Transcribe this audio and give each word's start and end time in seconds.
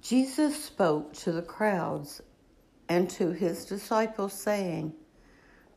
Jesus 0.00 0.64
spoke 0.64 1.12
to 1.12 1.32
the 1.32 1.42
crowds 1.42 2.22
and 2.88 3.08
to 3.10 3.32
his 3.32 3.66
disciples, 3.66 4.32
saying, 4.32 4.94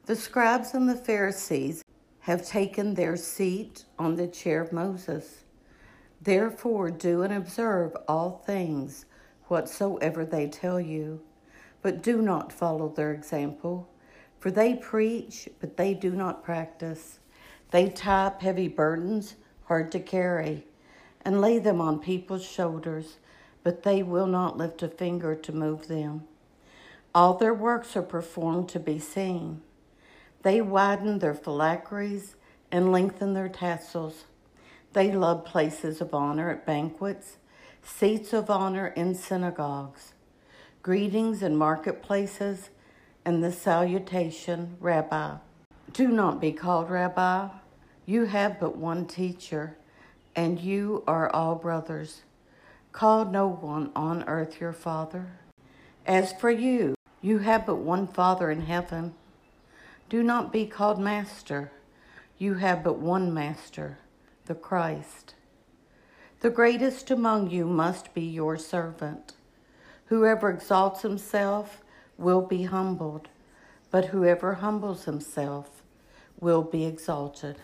The 0.06 0.16
scribes 0.16 0.74
and 0.74 0.88
the 0.88 0.96
Pharisees 0.96 1.84
have 2.22 2.48
taken 2.48 2.94
their 2.94 3.18
seat 3.18 3.84
on 4.00 4.16
the 4.16 4.28
chair 4.28 4.62
of 4.62 4.72
Moses. 4.72 5.44
Therefore, 6.22 6.90
do 6.90 7.22
and 7.24 7.34
observe 7.34 7.98
all 8.08 8.42
things 8.46 9.06
whatsoever 9.48 10.26
they 10.26 10.48
tell 10.48 10.80
you, 10.80 11.22
but 11.82 12.02
do 12.02 12.22
not 12.22 12.54
follow 12.54 12.88
their 12.88 13.12
example, 13.12 13.90
for 14.40 14.52
they 14.52 14.76
preach, 14.76 15.50
but 15.60 15.76
they 15.76 15.94
do 15.94 16.12
not 16.12 16.46
practice. 16.46 17.20
They 17.72 17.90
tie 17.90 18.28
up 18.28 18.42
heavy 18.42 18.70
burdens 18.70 19.36
hard 19.66 19.92
to 19.92 20.00
carry 20.00 20.66
and 21.26 21.42
lay 21.42 21.60
them 21.60 21.82
on 21.82 22.00
people's 22.00 22.46
shoulders 22.46 23.18
but 23.64 23.84
they 23.84 24.04
will 24.04 24.28
not 24.28 24.58
lift 24.58 24.84
a 24.84 24.88
finger 24.88 25.36
to 25.36 25.52
move 25.52 25.88
them. 25.88 26.24
All 27.16 27.36
their 27.36 27.54
works 27.54 27.96
are 27.96 28.02
performed 28.02 28.70
to 28.70 28.80
be 28.80 29.00
seen. 29.00 29.62
They 30.42 30.62
widen 30.62 31.20
their 31.20 31.34
phylacteries 31.34 32.36
and 32.72 32.92
lengthen 32.92 33.34
their 33.34 33.50
tassels. 33.50 34.26
They 34.94 35.12
love 35.12 35.46
places 35.46 36.02
of 36.02 36.14
honor 36.14 36.52
at 36.52 36.66
banquets, 36.66 37.38
seats 37.82 38.34
of 38.34 38.50
honor 38.50 38.88
in 38.88 39.16
synagogues, 39.16 40.14
greetings 40.82 41.42
in 41.42 41.56
marketplaces, 41.56 42.70
and 43.26 43.44
the 43.44 43.52
salutation, 43.52 44.76
Rabbi. 44.80 45.38
Do 45.94 46.08
not 46.10 46.42
be 46.42 46.52
called 46.52 46.90
Rabbi. 46.90 47.48
You 48.06 48.26
have 48.26 48.60
but 48.60 48.76
one 48.76 49.06
teacher, 49.06 49.78
and 50.36 50.60
you 50.60 51.04
are 51.08 51.30
all 51.30 51.56
brothers. 51.56 52.24
Call 52.94 53.26
no 53.26 53.48
one 53.48 53.92
on 53.96 54.24
earth 54.28 54.62
your 54.62 54.72
father. 54.72 55.32
As 56.06 56.32
for 56.32 56.52
you, 56.52 56.94
you 57.22 57.40
have 57.40 57.66
but 57.66 57.78
one 57.78 58.06
Father 58.06 58.52
in 58.52 58.62
heaven. 58.62 59.16
Do 60.10 60.22
not 60.22 60.54
be 60.54 60.68
called 60.68 61.00
master. 61.00 61.72
You 62.38 62.54
have 62.56 62.84
but 62.84 63.00
one 63.00 63.34
master, 63.34 63.98
the 64.46 64.54
Christ. 64.54 65.34
The 66.42 66.52
greatest 66.52 67.10
among 67.10 67.50
you 67.50 67.66
must 67.66 68.14
be 68.14 68.22
your 68.22 68.58
servant. 68.58 69.34
Whoever 70.06 70.52
exalts 70.52 71.02
himself 71.02 71.82
will 72.20 72.42
be 72.42 72.66
humbled, 72.66 73.28
but 73.90 74.06
whoever 74.06 74.56
humbles 74.56 75.06
himself 75.06 75.82
will 76.40 76.62
be 76.62 76.86
exalted. 76.86 77.56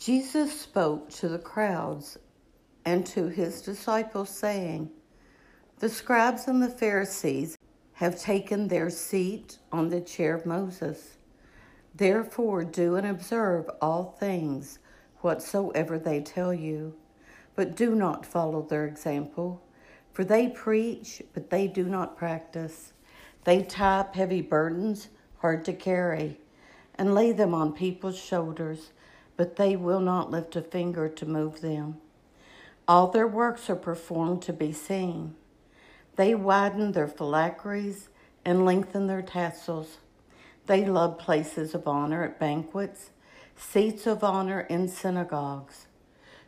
Jesus 0.00 0.58
spoke 0.58 1.10
to 1.10 1.28
the 1.28 1.38
crowds 1.38 2.18
and 2.86 3.04
to 3.08 3.26
his 3.26 3.60
disciples, 3.60 4.30
saying, 4.30 4.88
The 5.78 5.90
scribes 5.90 6.48
and 6.48 6.62
the 6.62 6.70
Pharisees 6.70 7.58
have 7.92 8.18
taken 8.18 8.68
their 8.68 8.88
seat 8.88 9.58
on 9.70 9.90
the 9.90 10.00
chair 10.00 10.34
of 10.34 10.46
Moses. 10.46 11.18
Therefore, 11.94 12.64
do 12.64 12.96
and 12.96 13.06
observe 13.06 13.68
all 13.82 14.16
things 14.18 14.78
whatsoever 15.18 15.98
they 15.98 16.22
tell 16.22 16.54
you, 16.54 16.94
but 17.54 17.76
do 17.76 17.94
not 17.94 18.24
follow 18.24 18.62
their 18.62 18.86
example, 18.86 19.62
for 20.14 20.24
they 20.24 20.48
preach, 20.48 21.20
but 21.34 21.50
they 21.50 21.68
do 21.68 21.84
not 21.84 22.16
practice. 22.16 22.94
They 23.44 23.64
tie 23.64 24.00
up 24.00 24.14
heavy 24.14 24.40
burdens, 24.40 25.08
hard 25.40 25.62
to 25.66 25.74
carry, 25.74 26.40
and 26.94 27.14
lay 27.14 27.32
them 27.32 27.52
on 27.52 27.74
people's 27.74 28.18
shoulders 28.18 28.92
but 29.40 29.56
they 29.56 29.74
will 29.74 30.00
not 30.00 30.30
lift 30.30 30.54
a 30.54 30.60
finger 30.60 31.08
to 31.08 31.24
move 31.24 31.62
them. 31.62 31.96
All 32.86 33.06
their 33.06 33.26
works 33.26 33.70
are 33.70 33.74
performed 33.74 34.42
to 34.42 34.52
be 34.52 34.70
seen. 34.70 35.34
They 36.16 36.34
widen 36.34 36.92
their 36.92 37.08
phylacteries 37.08 38.10
and 38.44 38.66
lengthen 38.66 39.06
their 39.06 39.22
tassels. 39.22 39.96
They 40.66 40.84
love 40.84 41.16
places 41.16 41.74
of 41.74 41.88
honor 41.88 42.22
at 42.22 42.38
banquets, 42.38 43.12
seats 43.56 44.06
of 44.06 44.22
honor 44.22 44.60
in 44.60 44.88
synagogues, 44.88 45.86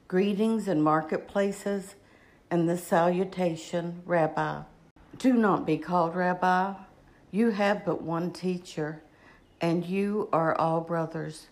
greetings 0.06 0.68
in 0.68 0.82
marketplaces, 0.82 1.94
and 2.50 2.68
the 2.68 2.76
salutation, 2.76 4.02
Rabbi. 4.04 4.64
Do 5.16 5.32
not 5.32 5.64
be 5.64 5.78
called 5.78 6.14
Rabbi. 6.14 6.74
You 7.30 7.52
have 7.52 7.86
but 7.86 8.02
one 8.02 8.32
teacher, 8.32 9.02
and 9.62 9.82
you 9.82 10.28
are 10.30 10.54
all 10.54 10.82
brothers. 10.82 11.46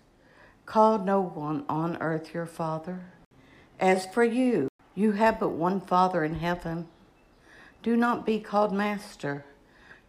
Call 0.70 1.00
no 1.00 1.20
one 1.20 1.64
on 1.68 1.96
earth 2.00 2.32
your 2.32 2.46
father. 2.46 3.00
As 3.80 4.06
for 4.06 4.22
you, 4.22 4.68
you 4.94 5.10
have 5.10 5.40
but 5.40 5.48
one 5.48 5.80
Father 5.80 6.22
in 6.22 6.36
heaven. 6.36 6.86
Do 7.82 7.96
not 7.96 8.24
be 8.24 8.38
called 8.38 8.72
master. 8.72 9.44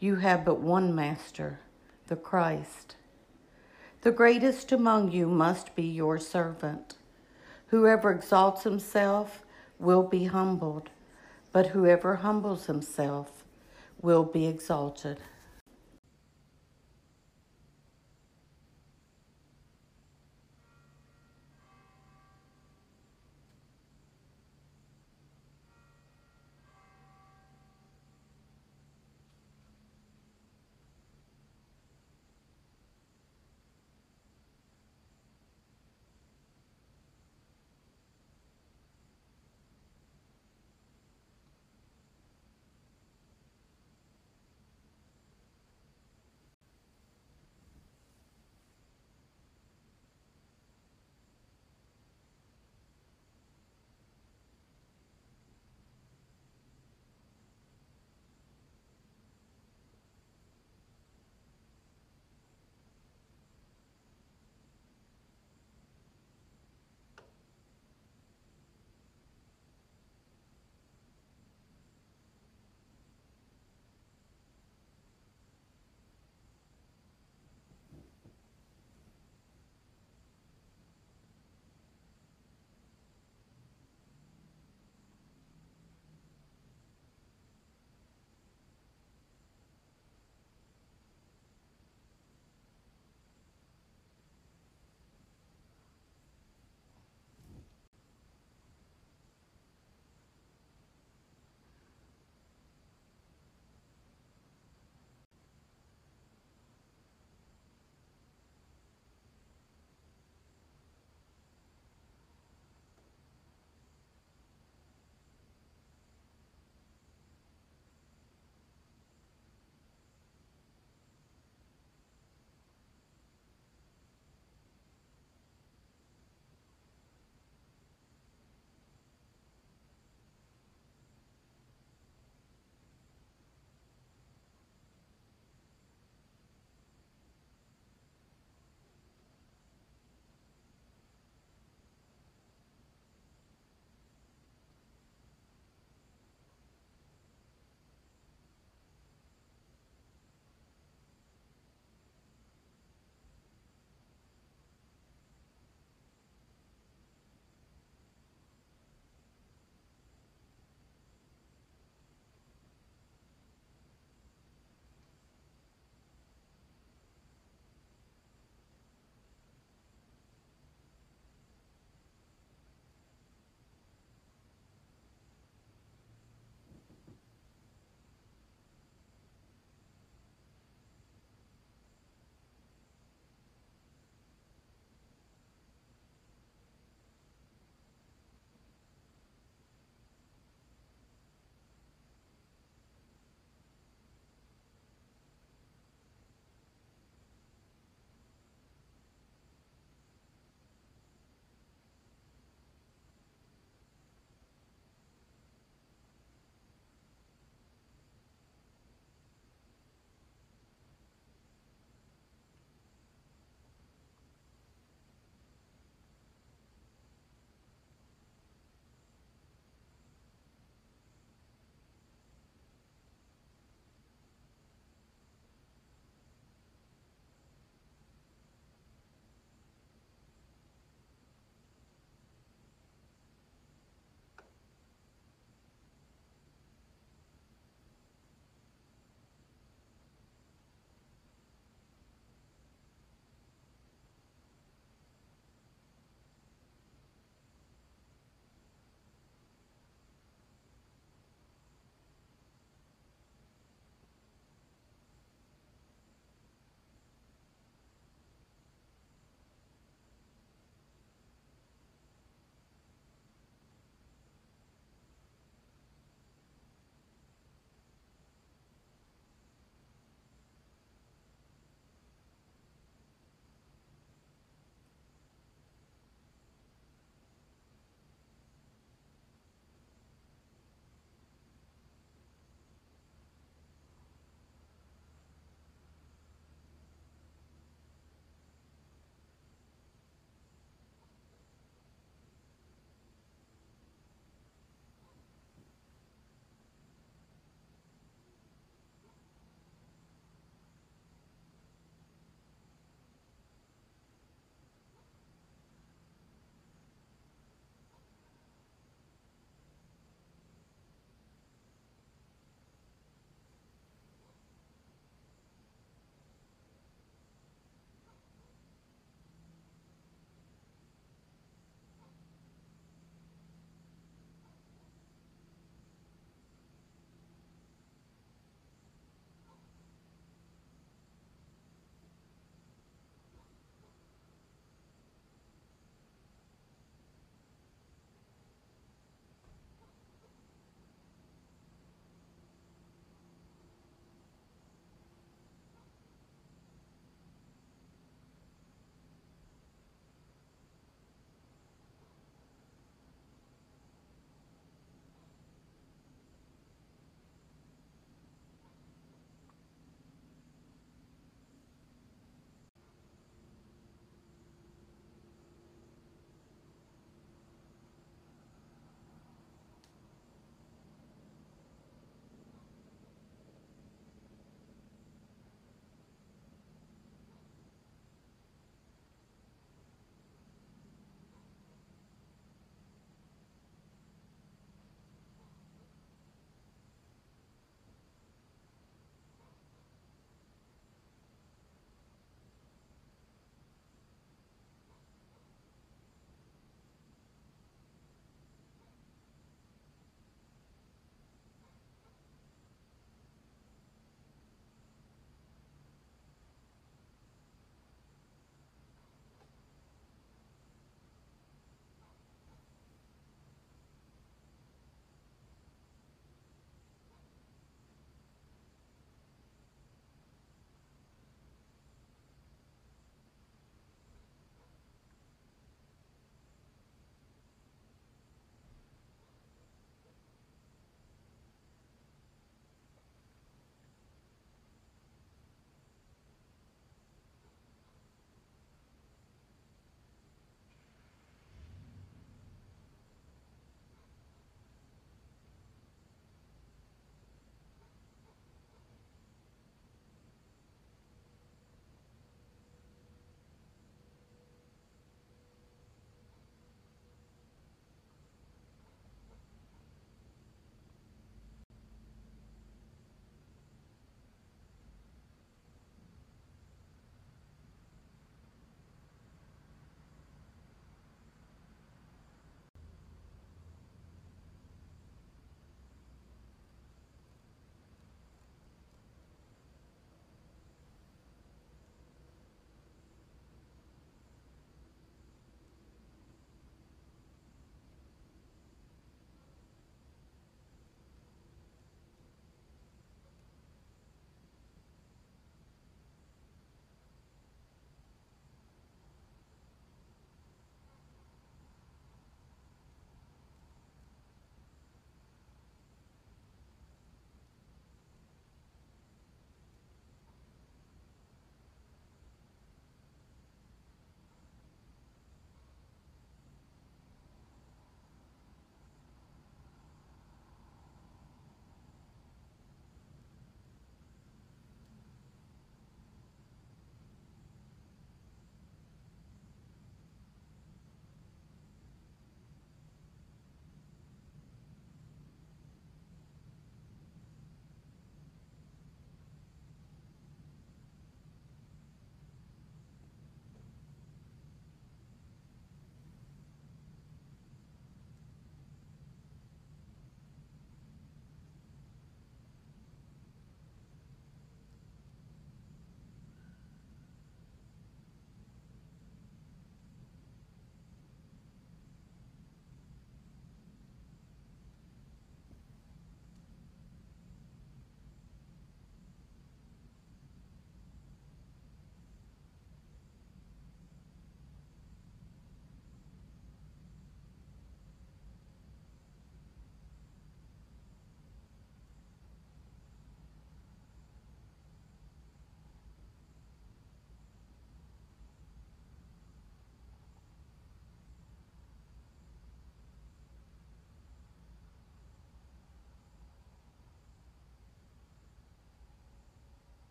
You 0.00 0.16
have 0.16 0.44
but 0.44 0.58
one 0.58 0.92
master, 0.96 1.60
the 2.08 2.16
Christ. 2.16 2.96
The 4.00 4.10
greatest 4.10 4.72
among 4.72 5.12
you 5.12 5.28
must 5.28 5.76
be 5.76 5.84
your 5.84 6.18
servant. 6.18 6.96
Whoever 7.68 8.10
exalts 8.10 8.64
himself 8.64 9.44
will 9.78 10.02
be 10.02 10.24
humbled, 10.24 10.90
but 11.52 11.68
whoever 11.68 12.16
humbles 12.16 12.66
himself 12.66 13.44
will 14.02 14.24
be 14.24 14.48
exalted. 14.48 15.20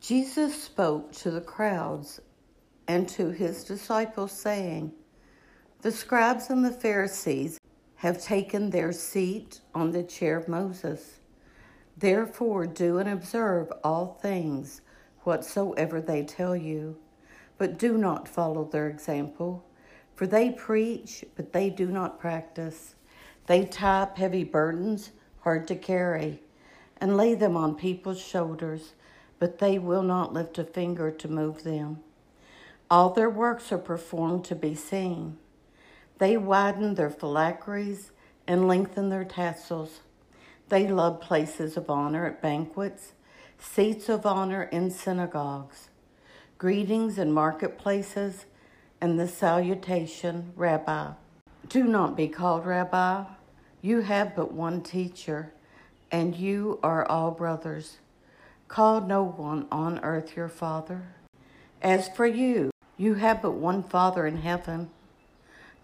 Jesus 0.00 0.62
spoke 0.62 1.12
to 1.12 1.30
the 1.30 1.40
crowds 1.40 2.20
and 2.86 3.08
to 3.08 3.30
his 3.30 3.64
disciples, 3.64 4.30
saying, 4.32 4.92
The 5.80 5.90
scribes 5.90 6.50
and 6.50 6.64
the 6.64 6.70
Pharisees 6.70 7.58
have 7.96 8.22
taken 8.22 8.70
their 8.70 8.92
seat 8.92 9.60
on 9.74 9.90
the 9.90 10.02
chair 10.02 10.36
of 10.36 10.48
Moses. 10.48 11.20
Therefore, 11.96 12.66
do 12.66 12.98
and 12.98 13.08
observe 13.08 13.72
all 13.82 14.18
things 14.20 14.82
whatsoever 15.22 16.00
they 16.00 16.22
tell 16.22 16.54
you, 16.54 16.98
but 17.56 17.78
do 17.78 17.96
not 17.96 18.28
follow 18.28 18.64
their 18.64 18.88
example, 18.88 19.64
for 20.14 20.26
they 20.26 20.50
preach, 20.50 21.24
but 21.36 21.52
they 21.52 21.70
do 21.70 21.86
not 21.86 22.20
practice. 22.20 22.96
They 23.46 23.64
tie 23.64 24.02
up 24.02 24.18
heavy 24.18 24.44
burdens 24.44 25.12
hard 25.40 25.66
to 25.68 25.74
carry 25.74 26.42
and 26.98 27.16
lay 27.16 27.34
them 27.34 27.56
on 27.56 27.74
people's 27.76 28.20
shoulders, 28.20 28.94
but 29.38 29.58
they 29.58 29.78
will 29.78 30.02
not 30.02 30.32
lift 30.32 30.58
a 30.58 30.64
finger 30.64 31.10
to 31.10 31.28
move 31.28 31.62
them. 31.62 31.98
All 32.90 33.10
their 33.10 33.30
works 33.30 33.72
are 33.72 33.78
performed 33.78 34.44
to 34.46 34.54
be 34.54 34.74
seen. 34.74 35.38
They 36.18 36.36
widen 36.36 36.94
their 36.94 37.10
phylacteries 37.10 38.12
and 38.46 38.68
lengthen 38.68 39.08
their 39.08 39.24
tassels. 39.24 40.00
They 40.68 40.88
love 40.88 41.20
places 41.20 41.76
of 41.76 41.90
honor 41.90 42.26
at 42.26 42.40
banquets, 42.40 43.12
seats 43.58 44.08
of 44.08 44.24
honor 44.24 44.64
in 44.64 44.90
synagogues, 44.90 45.90
greetings 46.58 47.18
in 47.18 47.32
marketplaces, 47.32 48.46
and 49.00 49.18
the 49.18 49.28
salutation, 49.28 50.52
Rabbi. 50.56 51.12
Do 51.68 51.84
not 51.84 52.16
be 52.16 52.28
called 52.28 52.64
Rabbi. 52.64 53.24
You 53.82 54.00
have 54.00 54.34
but 54.34 54.52
one 54.52 54.82
teacher, 54.82 55.52
and 56.10 56.34
you 56.34 56.78
are 56.82 57.04
all 57.06 57.30
brothers. 57.30 57.98
Call 58.68 59.00
no 59.00 59.22
one 59.22 59.66
on 59.70 60.00
earth 60.00 60.36
your 60.36 60.48
father. 60.48 61.02
As 61.80 62.08
for 62.08 62.26
you, 62.26 62.70
you 62.96 63.14
have 63.14 63.42
but 63.42 63.52
one 63.52 63.82
Father 63.82 64.26
in 64.26 64.38
heaven. 64.38 64.90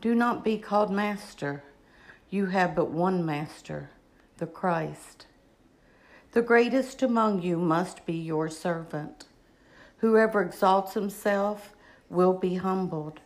Do 0.01 0.14
not 0.14 0.45
be 0.45 0.59
called 0.59 0.90
master. 0.90 1.62
You 2.29 2.47
have 2.47 2.75
but 2.75 2.90
one 2.90 3.25
master, 3.25 3.90
the 4.38 4.47
Christ. 4.47 5.27
The 6.33 6.42
greatest 6.42 7.03
among 7.03 7.42
you 7.42 7.59
must 7.59 8.05
be 8.07 8.14
your 8.14 8.49
servant. 8.49 9.27
Whoever 9.99 10.42
exalts 10.42 10.95
himself 10.95 11.75
will 12.09 12.33
be 12.33 12.57
humbled, 12.57 13.21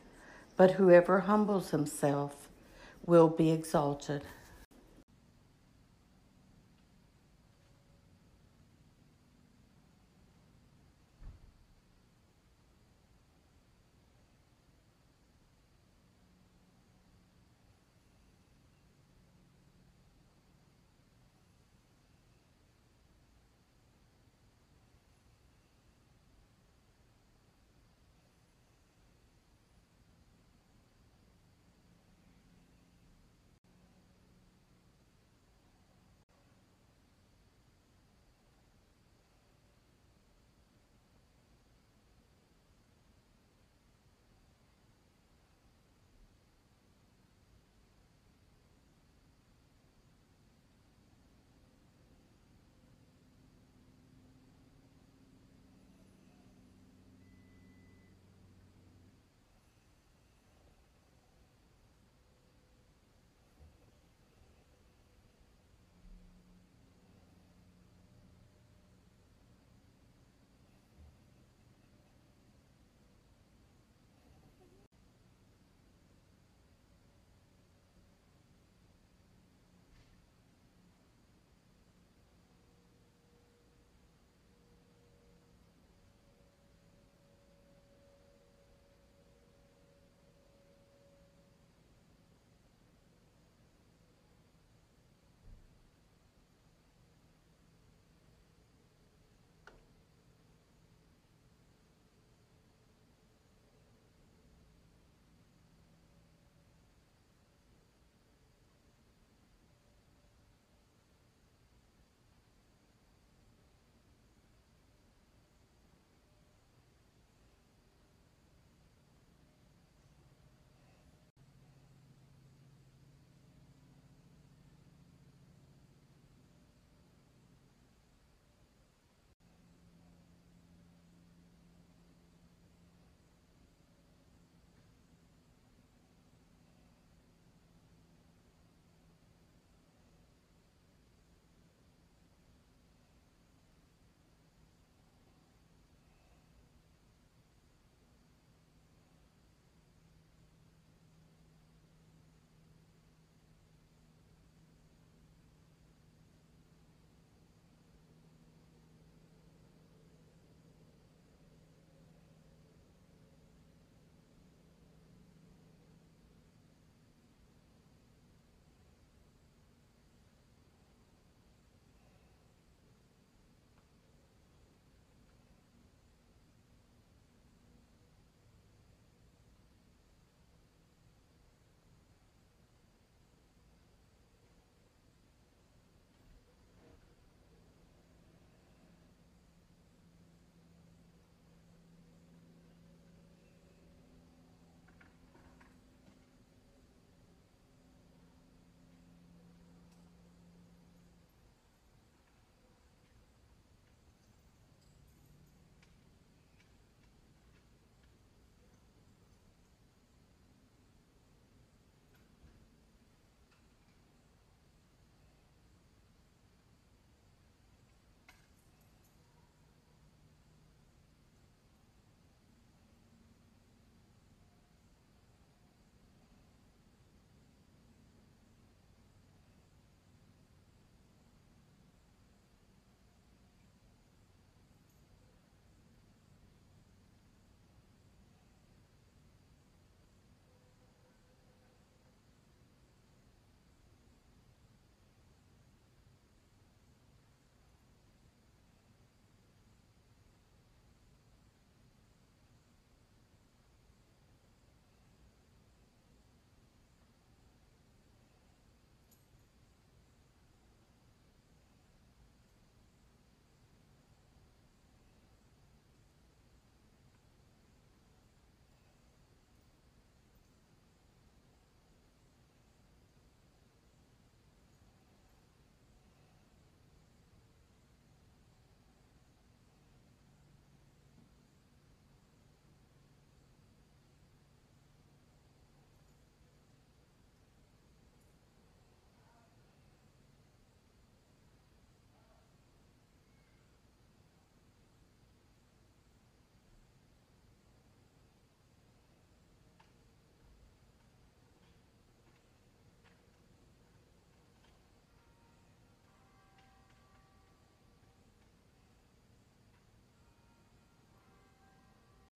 but 0.56 0.72
whoever 0.72 1.20
humbles 1.20 1.70
himself 1.70 2.48
will 3.06 3.28
be 3.28 3.50
exalted. 3.50 4.22